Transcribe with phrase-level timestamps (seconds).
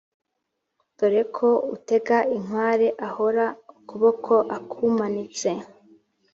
[0.97, 5.49] dore ko utega inkware ahora ukuboko akumanitse